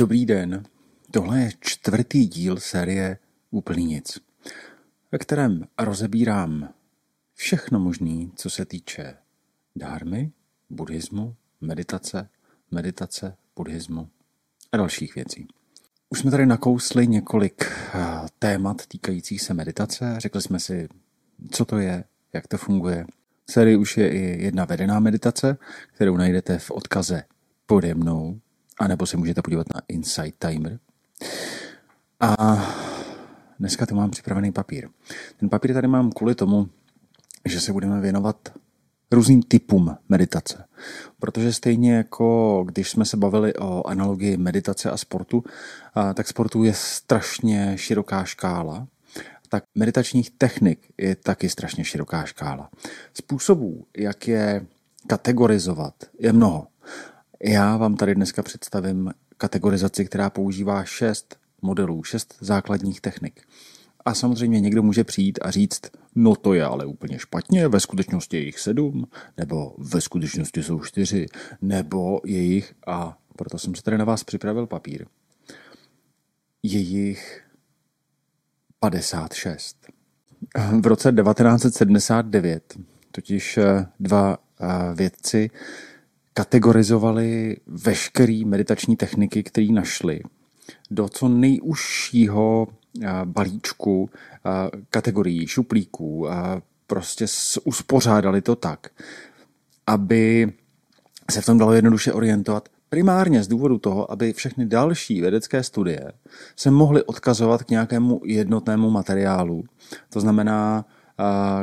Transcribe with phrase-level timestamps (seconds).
[0.00, 0.64] Dobrý den,
[1.10, 3.18] tohle je čtvrtý díl série
[3.50, 4.18] Úplný nic,
[5.12, 6.68] ve kterém rozebírám
[7.34, 9.14] všechno možné, co se týče
[9.76, 10.32] dármy,
[10.70, 12.28] buddhismu, meditace,
[12.70, 14.08] meditace, buddhismu
[14.72, 15.46] a dalších věcí.
[16.08, 18.00] Už jsme tady nakousli několik eh,
[18.38, 20.88] témat týkajících se meditace, řekli jsme si,
[21.50, 23.06] co to je, jak to funguje.
[23.46, 25.58] V sérii už je i jedna vedená meditace,
[25.92, 27.22] kterou najdete v odkaze
[27.66, 28.40] pode mnou
[28.80, 30.78] a nebo se můžete podívat na Insight Timer.
[32.20, 32.36] A
[33.58, 34.88] dneska tu mám připravený papír.
[35.36, 36.68] Ten papír tady mám kvůli tomu,
[37.44, 38.48] že se budeme věnovat
[39.12, 40.64] různým typům meditace.
[41.18, 45.44] Protože stejně jako když jsme se bavili o analogii meditace a sportu,
[46.14, 48.86] tak sportu je strašně široká škála,
[49.48, 52.70] tak meditačních technik je taky strašně široká škála.
[53.14, 54.66] Způsobů, jak je
[55.06, 56.66] kategorizovat, je mnoho.
[57.44, 63.42] Já vám tady dneska představím kategorizaci, která používá šest modelů, šest základních technik.
[64.04, 65.80] A samozřejmě někdo může přijít a říct,
[66.14, 70.80] no to je ale úplně špatně, ve skutečnosti je jich sedm, nebo ve skutečnosti jsou
[70.80, 71.26] čtyři,
[71.62, 75.06] nebo je jich, a proto jsem se tady na vás připravil papír,
[76.62, 77.42] je jich
[78.80, 79.86] 56.
[80.80, 82.78] V roce 1979
[83.12, 85.50] totiž eh, dva eh, vědci
[86.34, 90.20] kategorizovali veškeré meditační techniky, které našli
[90.90, 92.68] do co nejužšího
[93.02, 94.50] eh, balíčku eh,
[94.90, 96.28] kategorií, šuplíků.
[96.86, 97.26] Prostě
[97.64, 98.86] uspořádali to tak,
[99.86, 100.52] aby
[101.30, 106.12] se v tom dalo jednoduše orientovat primárně z důvodu toho, aby všechny další vědecké studie
[106.56, 109.64] se mohly odkazovat k nějakému jednotnému materiálu.
[110.12, 110.84] To znamená,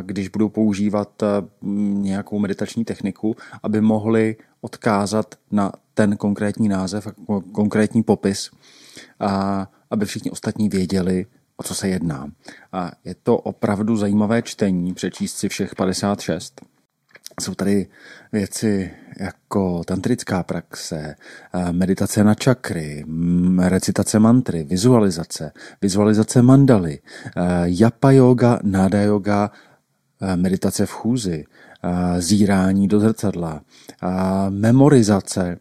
[0.01, 1.23] když budou používat
[1.61, 7.11] nějakou meditační techniku, aby mohli odkázat na ten konkrétní název a
[7.51, 8.51] konkrétní popis,
[9.91, 11.25] aby všichni ostatní věděli,
[11.57, 12.31] o co se jedná.
[12.71, 16.61] A je to opravdu zajímavé čtení, přečíst si všech 56.
[17.41, 17.87] Jsou tady
[18.31, 21.15] věci jako tantrická praxe,
[21.71, 23.05] meditace na čakry,
[23.59, 26.99] recitace mantry, vizualizace, vizualizace mandaly,
[27.63, 29.51] japa yoga, nada yoga,
[30.35, 31.45] meditace v chůzi,
[32.17, 33.61] zírání do zrcadla,
[34.49, 35.59] memorizace,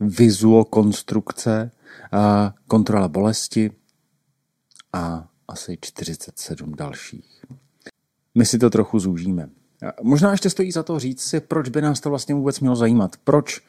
[0.00, 1.70] vizuokonstrukce,
[2.66, 3.70] kontrola bolesti
[4.92, 7.44] a asi 47 dalších.
[8.34, 9.48] My si to trochu zúžíme.
[10.02, 13.16] Možná ještě stojí za to říct si, proč by nás to vlastně vůbec mělo zajímat.
[13.24, 13.60] Proč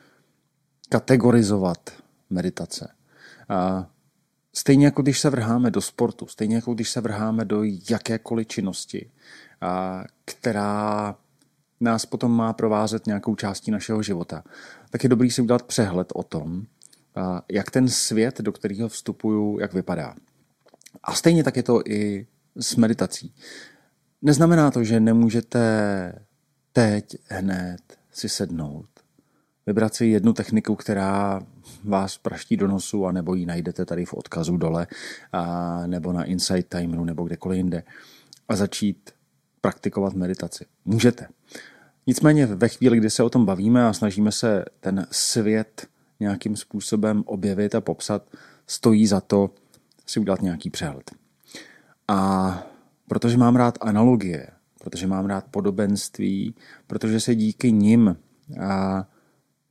[0.89, 1.89] kategorizovat
[2.29, 2.91] meditace.
[4.53, 9.11] Stejně jako když se vrháme do sportu, stejně jako když se vrháme do jakékoliv činnosti,
[10.25, 11.15] která
[11.79, 14.43] nás potom má provázet nějakou částí našeho života,
[14.89, 16.63] tak je dobrý si udělat přehled o tom,
[17.49, 20.15] jak ten svět, do kterého vstupuju, jak vypadá.
[21.03, 23.33] A stejně tak je to i s meditací.
[24.25, 25.59] Neznamená to, že nemůžete
[26.73, 28.85] teď hned si sednout,
[29.65, 31.41] vybrat si jednu techniku, která
[31.83, 34.87] vás praští do nosu, a nebo ji najdete tady v odkazu dole,
[35.31, 37.83] a nebo na Insight Timeru, nebo kdekoliv jinde,
[38.49, 39.11] a začít
[39.61, 40.65] praktikovat meditaci.
[40.85, 41.27] Můžete.
[42.07, 45.87] Nicméně ve chvíli, kdy se o tom bavíme a snažíme se ten svět
[46.19, 48.23] nějakým způsobem objevit a popsat,
[48.67, 49.49] stojí za to
[50.05, 51.11] si udělat nějaký přehled.
[52.07, 52.72] A
[53.07, 54.47] protože mám rád analogie,
[54.83, 56.55] protože mám rád podobenství,
[56.87, 58.15] protože se díky nim
[58.61, 59.05] a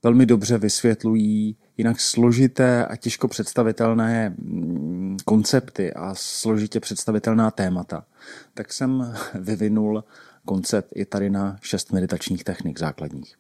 [0.03, 8.05] velmi dobře vysvětlují jinak složité a těžko představitelné mm, koncepty a složitě představitelná témata,
[8.55, 10.05] tak jsem vyvinul
[10.45, 13.37] koncept i tady na šest meditačních technik základních.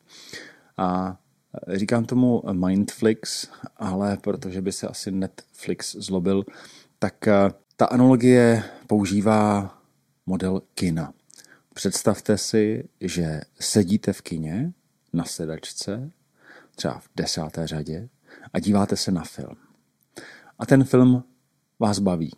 [0.76, 1.16] A
[1.68, 6.44] říkám tomu Mindflix, ale protože by se asi Netflix zlobil,
[6.98, 9.74] tak eh, ta analogie používá
[10.26, 11.14] model kina.
[11.74, 14.72] Představte si, že sedíte v kině
[15.12, 16.10] na sedačce,
[16.76, 18.08] třeba v desáté řadě,
[18.52, 19.56] a díváte se na film.
[20.58, 21.24] A ten film
[21.78, 22.32] vás baví.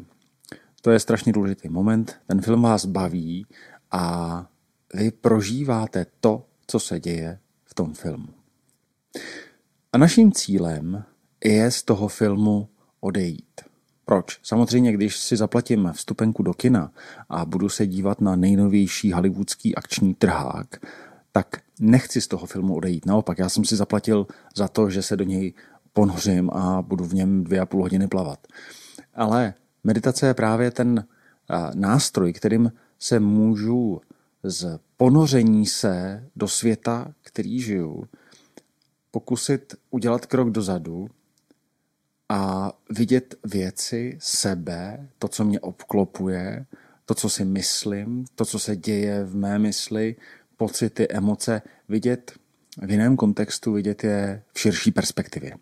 [0.81, 2.20] To je strašně důležitý moment.
[2.26, 3.46] Ten film vás baví
[3.90, 4.46] a
[4.94, 8.28] vy prožíváte to, co se děje v tom filmu.
[9.92, 11.04] A naším cílem
[11.44, 12.69] je z toho filmu
[13.00, 13.60] odejít.
[14.04, 14.38] Proč?
[14.42, 16.92] Samozřejmě, když si zaplatím vstupenku do kina
[17.28, 20.86] a budu se dívat na nejnovější hollywoodský akční trhák,
[21.32, 23.06] tak nechci z toho filmu odejít.
[23.06, 25.54] Naopak, já jsem si zaplatil za to, že se do něj
[25.92, 28.46] ponořím a budu v něm dvě a půl hodiny plavat.
[29.14, 29.54] Ale
[29.84, 31.04] meditace je právě ten
[31.74, 34.00] nástroj, kterým se můžu
[34.42, 38.04] z ponoření se do světa, který žiju,
[39.10, 41.08] pokusit udělat krok dozadu
[42.29, 46.67] a vidět věci, sebe, to, co mě obklopuje,
[47.05, 50.17] to, co si myslím, to, co se děje v mé mysli,
[50.56, 52.32] pocity, emoce, vidět
[52.82, 55.56] v jiném kontextu, vidět je v širší perspektivě.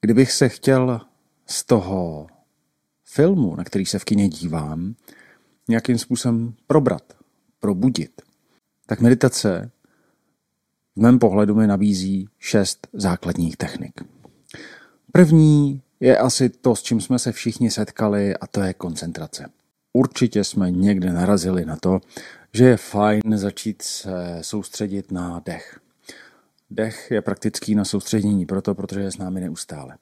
[0.00, 1.00] Kdybych se chtěl
[1.46, 2.26] z toho
[3.04, 4.94] filmu, na který se v kině dívám,
[5.68, 7.16] nějakým způsobem probrat,
[7.60, 8.22] probudit,
[8.86, 9.70] tak meditace
[10.96, 14.13] v mém pohledu mi nabízí šest základních technik.
[15.16, 19.46] První je asi to, s čím jsme se všichni setkali, a to je koncentrace.
[19.92, 22.00] Určitě jsme někde narazili na to,
[22.52, 25.80] že je fajn začít se soustředit na dech.
[26.70, 29.96] Dech je praktický na soustředění proto, protože je s námi neustále.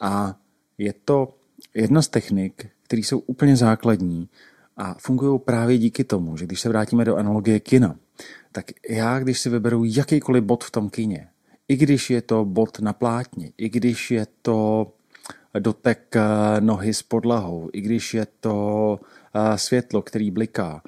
[0.00, 0.38] A
[0.78, 1.34] je to
[1.74, 4.28] jedna z technik, které jsou úplně základní
[4.76, 7.96] a fungují právě díky tomu, že když se vrátíme do analogie kina,
[8.52, 11.28] tak já, když si vyberu jakýkoliv bod v tom kině,
[11.70, 14.92] i když je to bod na plátně, i když je to
[15.58, 19.00] dotek eh, nohy s podlahou, i když je to
[19.34, 20.82] eh, světlo, který bliká,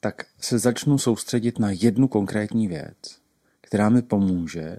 [0.00, 3.18] tak se začnu soustředit na jednu konkrétní věc,
[3.60, 4.76] která mi pomůže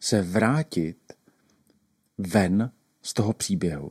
[0.00, 0.98] se vrátit
[2.18, 2.70] ven
[3.02, 3.90] z toho příběhu,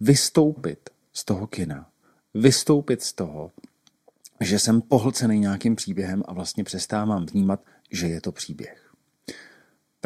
[0.00, 1.90] vystoupit z toho kina,
[2.34, 3.50] vystoupit z toho,
[4.40, 7.60] že jsem pohlcený nějakým příběhem a vlastně přestávám vnímat,
[7.90, 8.85] že je to příběh.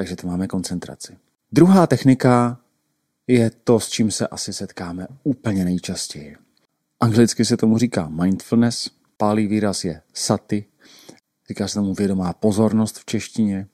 [0.01, 1.17] Takže to máme koncentraci.
[1.53, 2.59] Druhá technika
[3.27, 6.37] je to, s čím se asi setkáme úplně nejčastěji.
[7.01, 10.65] Anglicky se tomu říká mindfulness, pálí výraz je sati,
[11.49, 13.67] říká se tomu vědomá pozornost v češtině.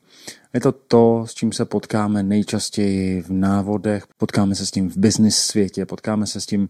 [0.55, 4.97] Je to to, s čím se potkáme nejčastěji v návodech, potkáme se s tím v
[4.97, 6.69] business světě, potkáme se s tím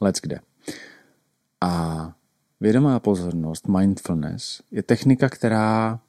[0.00, 0.40] let's kde.
[1.60, 2.12] A
[2.60, 6.00] vědomá pozornost, mindfulness, je technika, která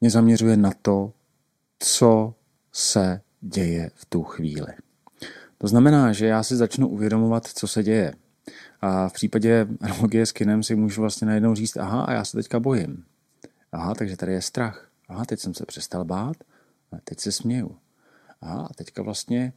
[0.00, 1.12] mě zaměřuje na to,
[1.82, 2.34] co
[2.72, 4.72] se děje v tu chvíli.
[5.58, 8.14] To znamená, že já si začnu uvědomovat, co se děje.
[8.80, 12.36] A v případě analogie s kinem si můžu vlastně najednou říct, aha, a já se
[12.36, 13.04] teďka bojím.
[13.72, 14.90] Aha, takže tady je strach.
[15.08, 16.36] Aha, teď jsem se přestal bát,
[16.92, 17.76] a teď se směju.
[18.40, 19.52] Aha, a teďka vlastně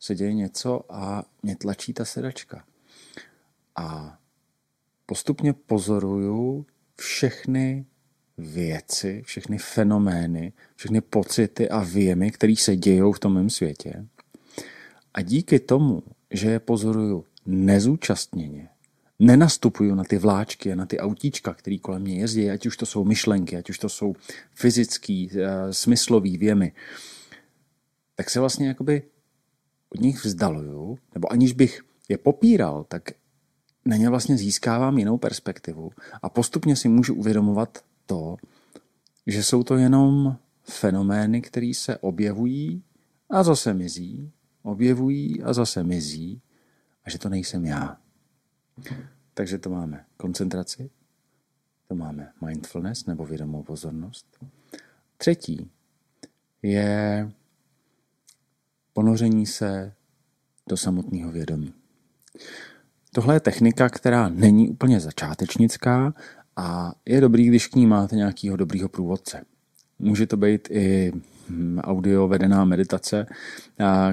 [0.00, 2.64] se děje něco a mě tlačí ta sedačka.
[3.76, 4.18] A
[5.06, 7.86] postupně pozoruju všechny
[8.38, 14.06] věci, všechny fenomény, všechny pocity a věmy, které se dějou v tom mém světě.
[15.14, 18.68] A díky tomu, že je pozoruju nezúčastněně,
[19.18, 22.86] nenastupuju na ty vláčky a na ty autíčka, které kolem mě jezdí, ať už to
[22.86, 24.14] jsou myšlenky, ať už to jsou
[24.54, 25.40] fyzický, uh,
[25.70, 26.72] smyslový věmy,
[28.14, 29.02] tak se vlastně jakoby
[29.88, 33.10] od nich vzdaluju, nebo aniž bych je popíral, tak
[33.84, 35.90] na ně vlastně získávám jinou perspektivu
[36.22, 38.36] a postupně si můžu uvědomovat to,
[39.26, 42.82] že jsou to jenom fenomény, které se objevují
[43.30, 44.32] a zase mizí,
[44.62, 46.42] objevují a zase mizí
[47.04, 47.98] a že to nejsem já.
[49.34, 50.90] Takže to máme koncentraci,
[51.88, 54.26] to máme mindfulness nebo vědomou pozornost.
[55.16, 55.70] Třetí
[56.62, 57.30] je
[58.92, 59.92] ponoření se
[60.68, 61.74] do samotného vědomí.
[63.12, 66.14] Tohle je technika, která není úplně začátečnická
[66.56, 69.44] a je dobrý, když k ní máte nějakého dobrýho průvodce.
[69.98, 71.12] Může to být i
[71.48, 73.26] hm, audio vedená meditace,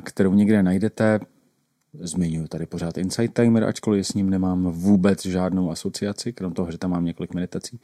[0.03, 1.19] kterou někde najdete.
[1.99, 6.77] Zmiňuji tady pořád Insight Timer, ačkoliv s ním nemám vůbec žádnou asociaci, krom toho, že
[6.77, 7.79] tam mám několik meditací.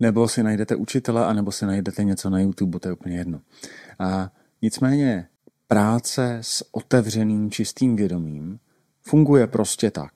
[0.00, 3.40] Nebo si najdete učitele, anebo si najdete něco na YouTube, to je úplně jedno.
[3.98, 4.32] A
[4.62, 5.28] nicméně
[5.68, 8.58] práce s otevřeným čistým vědomím
[9.02, 10.12] funguje prostě tak,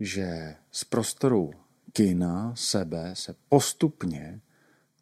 [0.00, 1.50] že z prostoru
[1.92, 4.40] kina, sebe, se postupně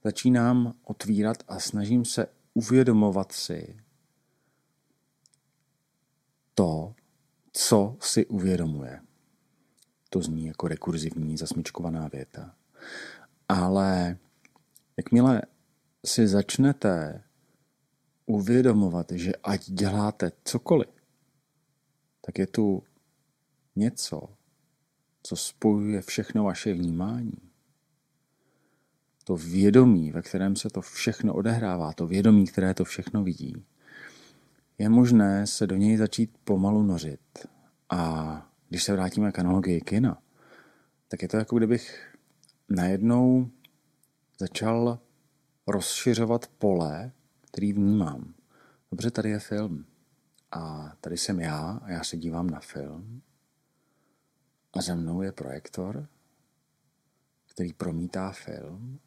[0.04, 3.76] začínám otvírat a snažím se uvědomovat si
[6.54, 6.94] to,
[7.52, 9.00] co si uvědomuje.
[10.10, 12.54] To zní jako rekurzivní, zasmičkovaná věta.
[13.48, 14.18] Ale
[14.96, 15.42] jakmile
[16.06, 17.22] si začnete
[18.26, 20.88] uvědomovat, že ať děláte cokoliv,
[22.20, 22.82] tak je tu
[23.76, 24.28] něco,
[25.22, 27.32] co spojuje všechno vaše vnímání.
[29.24, 33.64] To vědomí, ve kterém se to všechno odehrává, to vědomí, které to všechno vidí,
[34.78, 37.20] je možné se do něj začít pomalu nořit.
[37.90, 40.22] A když se vrátíme k analogii kina,
[41.08, 42.16] tak je to jako kdybych
[42.68, 43.50] najednou
[44.38, 44.98] začal
[45.66, 48.34] rozšiřovat pole, který vnímám.
[48.90, 49.84] Dobře, tady je film.
[50.52, 53.22] A tady jsem já a já se dívám na film.
[54.72, 56.08] A za mnou je projektor,
[57.46, 59.00] který promítá film.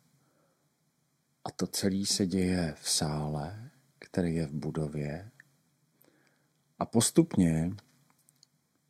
[1.46, 5.32] A to celé se děje v sále, který je v budově.
[6.80, 7.72] A postupně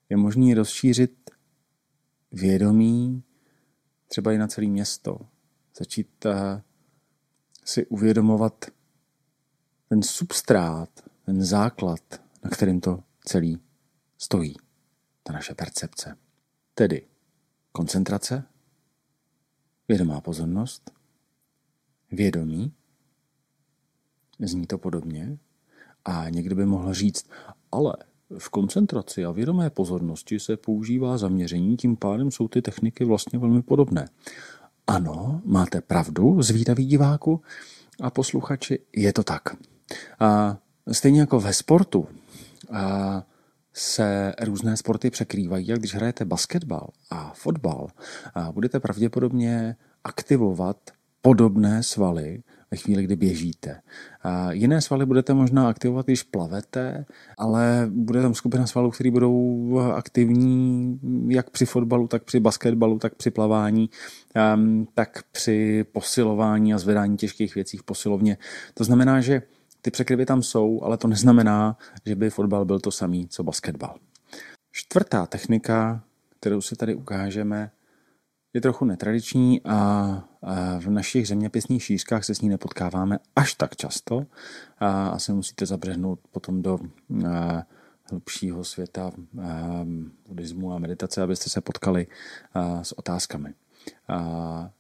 [0.10, 1.32] je možný rozšířit
[2.32, 3.24] vědomí
[4.08, 5.20] třeba i na celé město.
[5.78, 6.34] Začít uh,
[7.66, 8.66] si uvědomovat
[9.90, 10.90] ten substrát,
[11.26, 13.60] ten základ, na kterým to celý
[14.18, 14.56] stojí,
[15.24, 16.18] ta naše percepce.
[16.76, 17.02] Tedy
[17.72, 18.44] koncentrace,
[19.88, 20.92] vědomá pozornost,
[22.12, 22.74] vědomí,
[24.40, 25.38] zní to podobně,
[26.06, 27.30] a někdo by mohl říct,
[27.72, 27.94] ale
[28.38, 33.62] v koncentraci a vědomé pozornosti se používá zaměření, tím pádem jsou ty techniky vlastně velmi
[33.62, 34.10] podobné.
[34.88, 37.42] Ano, máte pravdu, zvídavý diváku
[38.02, 39.42] a posluchači, je to tak.
[40.20, 40.58] A
[40.92, 42.08] stejně jako ve sportu
[42.72, 43.24] a
[43.74, 47.88] se různé sporty překrývají a když hrajete basketbal a fotbal,
[48.36, 50.78] a budete pravděpodobně aktivovat
[51.22, 53.82] podobné svaly ve chvíli, kdy běžíte.
[54.24, 57.06] A jiné svaly budete možná aktivovat, když plavete,
[57.38, 63.16] ale bude tam skupina svalů, které budou aktivní jak při fotbalu, tak při basketbalu, tak
[63.16, 63.90] při plavání,
[64.56, 68.38] um, tak při posilování a zvedání těžkých věcí v posilovně.
[68.74, 69.42] To znamená, že
[69.84, 73.96] ty překryvy tam jsou, ale to neznamená, že by fotbal byl to samý, co basketbal.
[74.72, 76.04] Čtvrtá technika,
[76.40, 77.72] kterou si tady ukážeme,
[78.54, 80.24] je trochu netradiční a
[80.80, 84.26] v našich zeměpisných šířkách se s ní nepotkáváme až tak často.
[84.80, 86.80] A asi musíte zabřehnout potom do
[88.10, 89.12] hlubšího světa
[90.28, 92.08] buddhismu a meditace, abyste se potkali
[92.82, 93.54] s otázkami.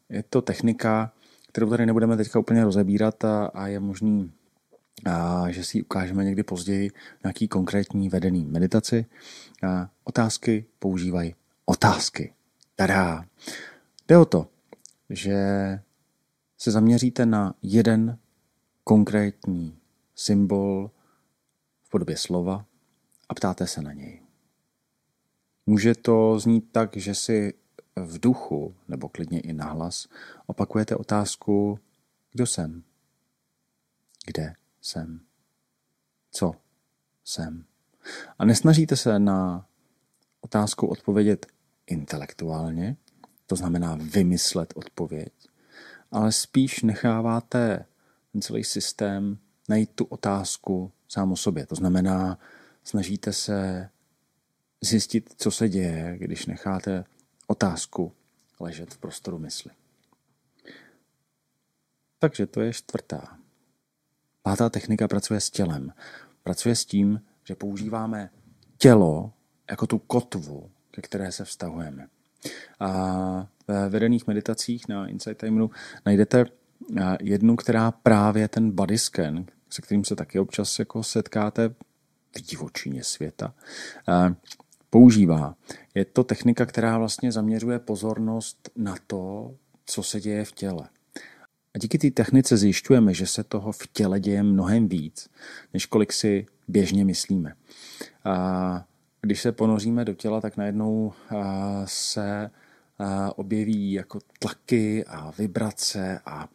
[0.09, 1.11] Je to technika,
[1.47, 4.31] kterou tady nebudeme teďka úplně rozebírat a, je možný,
[5.49, 9.05] že si ji ukážeme někdy později v nějaký konkrétní vedený meditaci.
[10.03, 11.35] Otázky používají
[11.65, 12.33] otázky.
[12.75, 13.25] Tada!
[14.07, 14.47] Jde o to,
[15.09, 15.37] že
[16.57, 18.17] se zaměříte na jeden
[18.83, 19.79] konkrétní
[20.15, 20.91] symbol
[21.83, 22.65] v podobě slova
[23.29, 24.21] a ptáte se na něj.
[25.65, 27.53] Může to znít tak, že si
[27.95, 30.07] v duchu, nebo klidně i nahlas,
[30.45, 31.79] opakujete otázku,
[32.31, 32.83] kdo jsem,
[34.25, 35.19] kde jsem,
[36.31, 36.55] co
[37.23, 37.65] jsem.
[38.39, 39.65] A nesnažíte se na
[40.41, 41.45] otázku odpovědět
[41.87, 42.95] intelektuálně,
[43.47, 45.33] to znamená vymyslet odpověď,
[46.11, 47.85] ale spíš necháváte
[48.31, 49.37] ten celý systém
[49.69, 51.65] najít tu otázku sám o sobě.
[51.65, 52.39] To znamená,
[52.83, 53.89] snažíte se
[54.81, 57.05] zjistit, co se děje, když necháte
[57.47, 58.13] otázku
[58.59, 59.71] ležet v prostoru mysli.
[62.19, 63.42] Takže to je čtvrtá.
[64.43, 65.93] Pátá technika pracuje s tělem.
[66.43, 68.29] Pracuje s tím, že používáme
[68.77, 69.31] tělo
[69.69, 72.07] jako tu kotvu, ke které se vztahujeme.
[72.79, 75.69] A ve vedených meditacích na Insight Timeu
[76.05, 76.45] najdete
[77.21, 81.69] jednu, která právě ten body scan, se kterým se taky občas jako setkáte
[82.37, 83.53] v divočině světa,
[84.89, 85.55] používá.
[85.95, 90.89] Je to technika, která vlastně zaměřuje pozornost na to, co se děje v těle.
[91.75, 95.29] A díky té technice zjišťujeme, že se toho v těle děje mnohem víc,
[95.73, 97.53] než kolik si běžně myslíme.
[98.25, 98.85] A
[99.21, 101.13] když se ponoříme do těla, tak najednou
[101.85, 102.49] se
[103.35, 106.49] objeví jako tlaky a vibrace a,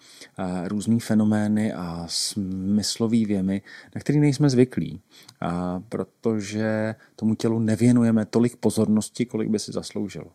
[0.64, 3.62] různé fenomény a smyslové věmy,
[3.94, 5.00] na které nejsme zvyklí,
[5.40, 10.26] a protože tomu tělu nevěnujeme tolik pozornosti, kolik by si zasloužilo.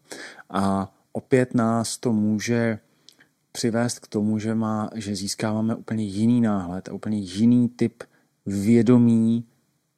[0.49, 2.79] A opět nás to může
[3.53, 8.03] přivést k tomu, že, má, že získáváme úplně jiný náhled a úplně jiný typ
[8.45, 9.45] vědomí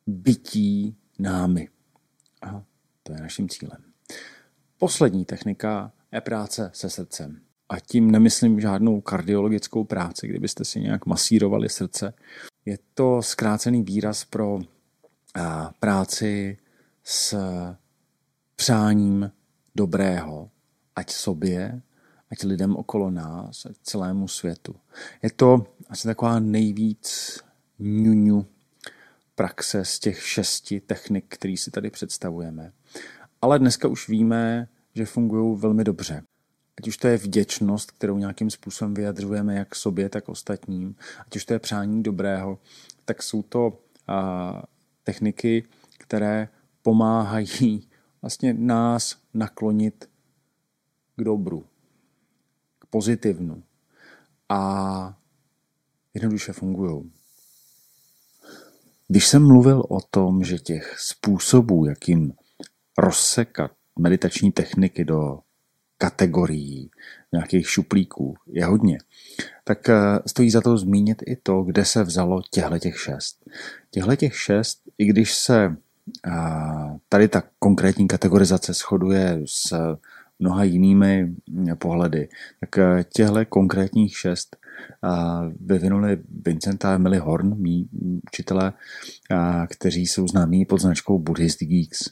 [0.07, 1.69] bytí námi.
[2.41, 2.63] A
[3.03, 3.83] to je naším cílem.
[4.77, 7.39] Poslední technika je práce se srdcem.
[7.69, 12.13] A tím nemyslím žádnou kardiologickou práci, kdybyste si nějak masírovali srdce.
[12.65, 14.59] Je to zkrácený výraz pro
[15.79, 16.57] práci
[17.03, 17.38] s
[18.55, 19.31] přáním
[19.75, 20.50] dobrého,
[20.95, 21.81] ať sobě,
[22.35, 24.75] ať lidem okolo nás, ať celému světu.
[25.23, 27.39] Je to asi taková nejvíc
[27.79, 28.45] ňuňu
[29.35, 32.71] praxe z těch šesti technik, které si tady představujeme.
[33.41, 36.23] Ale dneska už víme, že fungují velmi dobře.
[36.77, 40.95] Ať už to je vděčnost, kterou nějakým způsobem vyjadřujeme jak sobě, tak ostatním,
[41.27, 42.59] ať už to je přání dobrého,
[43.05, 44.63] tak jsou to a,
[45.03, 45.63] techniky,
[45.97, 46.47] které
[46.81, 47.87] pomáhají
[48.21, 50.09] vlastně nás naklonit
[51.15, 51.65] k dobru,
[52.95, 53.63] pozitivnu
[54.49, 55.17] a
[56.13, 57.11] jednoduše fungují.
[59.07, 62.33] Když jsem mluvil o tom, že těch způsobů, jakým
[62.97, 65.39] rozsekat meditační techniky do
[65.97, 66.91] kategorií,
[67.31, 68.97] nějakých šuplíků je hodně,
[69.63, 73.45] tak eh, stojí za to zmínit i to, kde se vzalo těchto těch šest.
[73.91, 75.75] Těchto těch šest, i když se
[77.09, 79.97] tady ta konkrétní kategorizace shoduje s
[80.39, 81.35] mnoha jinými
[81.79, 82.29] pohledy.
[82.59, 84.57] Tak eh, těhle konkrétních šest
[85.59, 87.89] vyvinuli Vincent a Emily Horn, mý
[88.27, 88.73] učitelé,
[89.69, 92.09] kteří jsou známí pod značkou Buddhist Geeks.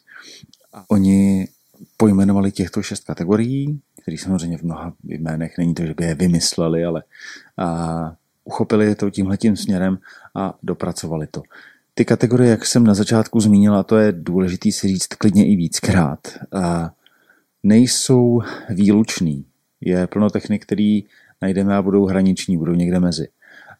[0.87, 1.47] Oni
[1.97, 6.85] pojmenovali těchto šest kategorií, které samozřejmě v mnoha jménech není to, že by je vymysleli,
[6.85, 7.03] ale
[7.57, 9.97] a, uchopili to tímhletím směrem
[10.35, 11.43] a dopracovali to.
[11.93, 16.27] Ty kategorie, jak jsem na začátku zmínila, to je důležitý si říct klidně i víckrát,
[16.51, 16.93] a
[17.63, 19.46] nejsou výlučný.
[19.82, 21.03] Je plno technik, který
[21.41, 23.27] najdeme a budou hraniční, budou někde mezi.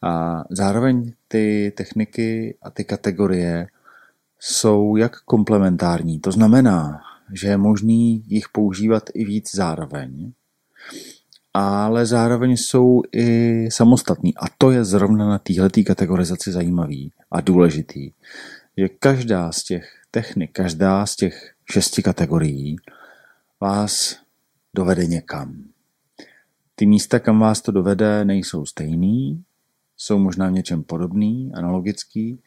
[0.02, 3.66] A zároveň ty techniky a ty kategorie
[4.40, 6.20] jsou jak komplementární.
[6.20, 7.00] To znamená,
[7.32, 10.32] že je možný jich používat i víc zároveň,
[11.54, 14.34] ale zároveň jsou i samostatní.
[14.34, 18.10] A to je zrovna na této kategorizaci zajímavý a důležitý,
[18.76, 22.76] že každá z těch technik, každá z těch šesti kategorií
[23.60, 24.16] vás
[24.74, 25.64] dovede někam.
[26.74, 29.44] Ty místa, kam vás to dovede, nejsou stejný,
[29.96, 32.42] jsou možná v něčem podobný, analogický,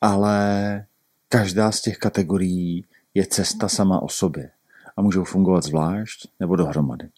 [0.00, 0.86] ale
[1.28, 4.50] každá z těch kategorií je cesta sama o sobě
[4.96, 7.08] a můžou fungovat zvlášť nebo dohromady.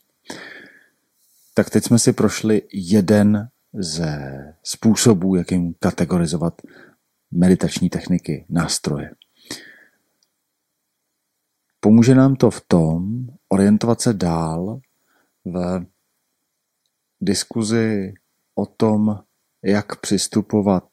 [1.55, 4.19] Tak teď jsme si prošli jeden ze
[4.63, 6.63] způsobů, jakým kategorizovat
[7.31, 9.11] meditační techniky, nástroje.
[11.81, 14.81] Pomůže nám to v tom orientovat se dál
[15.45, 15.87] v
[17.21, 18.15] diskuzi
[18.55, 19.23] o tom,
[19.63, 20.89] jak přistupovat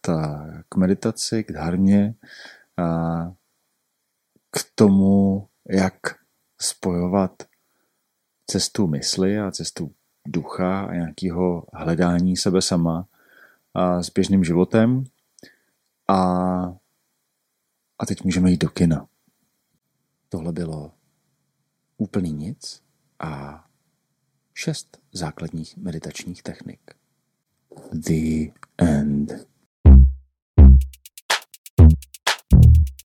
[0.69, 2.15] k meditaci, k dharmě,
[4.51, 5.99] k tomu, jak
[6.61, 7.31] spojovat
[8.47, 9.91] cestu mysli a cestu
[10.27, 13.07] ducha a nějakého hledání sebe sama
[13.73, 15.03] a s běžným životem.
[16.07, 16.15] A,
[17.99, 19.07] a teď můžeme jít do kina.
[20.29, 20.91] Tohle bylo
[21.97, 22.83] úplný nic
[23.19, 23.63] a
[24.53, 26.79] šest základních meditačních technik.
[27.93, 29.47] The end.